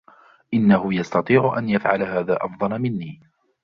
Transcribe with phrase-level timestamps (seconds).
[0.53, 3.19] إنهُ يستطيع أن يفعل هذا أفضل مني.